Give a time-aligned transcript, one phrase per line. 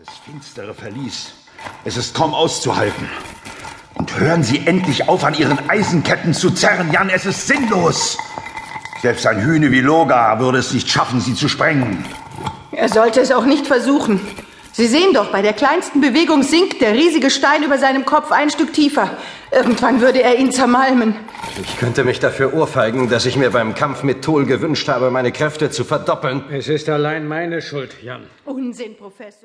[0.00, 1.32] Dieses finstere Verlies.
[1.84, 3.06] Es ist kaum auszuhalten.
[3.96, 7.10] Und hören Sie endlich auf, an Ihren Eisenketten zu zerren, Jan.
[7.10, 8.16] Es ist sinnlos.
[9.02, 12.02] Selbst ein Hühne wie Loga würde es nicht schaffen, sie zu sprengen.
[12.72, 14.20] Er sollte es auch nicht versuchen.
[14.72, 18.48] Sie sehen doch, bei der kleinsten Bewegung sinkt der riesige Stein über seinem Kopf ein
[18.48, 19.10] Stück tiefer.
[19.50, 21.14] Irgendwann würde er ihn zermalmen.
[21.60, 25.32] Ich könnte mich dafür ohrfeigen, dass ich mir beim Kampf mit Tol gewünscht habe, meine
[25.32, 26.44] Kräfte zu verdoppeln.
[26.50, 28.22] Es ist allein meine Schuld, Jan.
[28.46, 29.38] Unsinn, Professor.